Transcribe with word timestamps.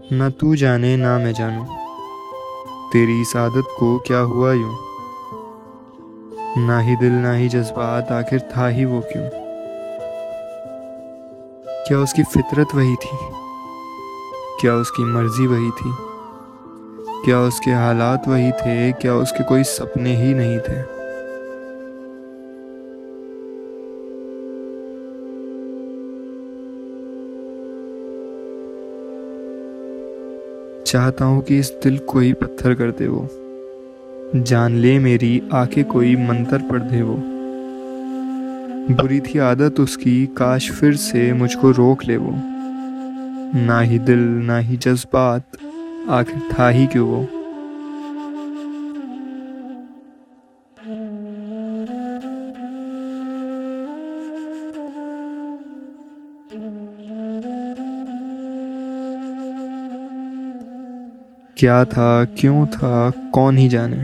ना 0.00 0.30
तू 0.30 0.56
जाने, 0.56 0.96
ना 0.96 1.18
मैं 1.18 1.32
जानूं। 1.32 1.64
तेरी 2.90 3.20
इस 3.20 3.36
आदत 3.36 3.64
को 3.78 3.98
क्या 3.98 4.18
हुआ 4.18 4.52
यूँ? 4.52 4.78
ना 6.58 6.80
ही 6.80 6.96
दिल, 6.96 7.12
ना 7.12 7.32
ही 7.32 7.48
जज्बात, 7.48 8.12
आखिर 8.12 8.40
था 8.40 8.68
ही 8.68 8.84
वो 8.84 9.00
क्यों? 9.00 9.28
क्या 11.88 11.98
उसकी 11.98 12.22
फितरत 12.22 12.68
वही 12.74 12.96
थी? 12.96 13.18
क्या 14.60 14.74
उसकी 14.74 15.04
मर्ज़ी 15.04 15.46
वही 15.46 15.70
थी? 15.70 15.92
क्या 17.24 17.40
उसके 17.40 17.70
हालात 17.70 18.28
वही 18.28 18.52
थे? 18.52 18.92
क्या 18.92 19.14
उसके 19.14 19.44
कोई 19.44 19.62
सपने 19.62 20.16
ही 20.16 20.34
नहीं 20.34 20.58
थे? 20.58 20.95
चाहता 30.86 31.24
हूँ 31.24 31.42
कि 31.42 31.58
इस 31.58 31.72
दिल 31.82 31.98
को 31.98 32.18
ही 32.18 32.32
पत्थर 32.32 32.74
कर 32.74 32.90
दे 32.90 33.06
वो। 33.06 33.28
जान 34.42 34.72
ले 34.72 34.98
मेरी 34.98 35.42
आँखें 35.52 35.84
कोई 35.84 36.16
मंत्र 36.16 36.58
पढ़ 36.58 36.82
दे 36.82 37.02
वो। 37.02 37.16
बुरी 38.94 39.20
थी 39.20 39.38
आदत 39.38 39.80
उसकी, 39.80 40.26
काश 40.26 40.70
फिर 40.70 40.96
से 40.96 41.32
मुझको 41.32 41.70
रोक 41.70 42.04
ले 42.04 42.16
वो। 42.16 42.32
ना 43.60 43.80
ही 43.80 43.98
दिल, 43.98 44.18
ना 44.18 44.58
ही 44.58 44.76
जज्बात, 44.76 45.42
आखिर 46.08 46.42
था 46.58 46.68
ही 46.68 46.86
क्यों 46.86 47.08
वो? 47.08 47.35
क्या 61.58 61.84
था, 61.84 62.24
क्यों 62.24 62.66
था, 62.66 63.10
कौन 63.10 63.58
ही 63.58 63.68
जाने। 63.68 63.96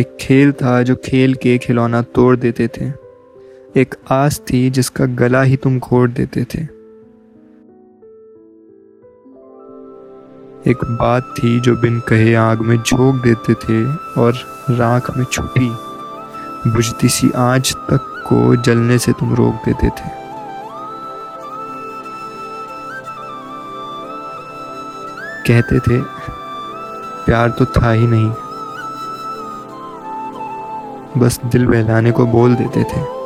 एक 0.00 0.16
खेल 0.20 0.52
था 0.52 0.82
जो 0.82 0.96
खेल 0.96 1.34
के 1.34 1.58
खिलौना 1.58 2.02
तोड़ 2.02 2.36
देते 2.36 2.68
थे। 2.68 2.92
एक 3.80 3.94
आस 4.10 4.40
थी 4.40 4.70
जिसका 4.70 5.06
गला 5.06 5.42
ही 5.42 5.56
तुम 5.56 5.78
घोट 5.78 6.10
देते 6.10 6.44
थे। 6.44 6.62
एक 10.70 10.78
बात 10.84 11.34
थी 11.38 11.60
जो 11.60 11.76
बिन 11.76 12.00
कहे 12.00 12.34
आग 12.34 12.60
में 12.60 12.76
झोंक 12.76 13.22
देते 13.22 13.54
थे 13.54 13.84
और 14.20 14.32
राख 14.70 15.16
में 15.16 15.24
छुपी। 15.24 15.70
बुझती 16.70 17.08
सी 17.08 17.30
आँच 17.36 17.72
तक 17.72 18.24
को 18.26 18.56
जलने 18.56 18.98
से 18.98 19.12
तुम 19.12 19.34
रोक 19.34 19.54
देते 19.54 19.88
थे। 19.88 20.19
कहते 25.46 25.78
थे 25.78 26.00
प्यार 27.26 27.48
तो 27.50 27.64
था 27.64 27.90
ही 27.90 28.06
नहीं। 28.06 28.30
बस 31.20 31.40
दिल 31.44 31.66
बहलाने 31.66 32.10
को 32.10 32.26
बोल 32.26 32.54
देते 32.54 32.84
थे। 32.84 33.19